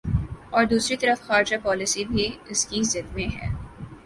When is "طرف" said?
0.97-1.17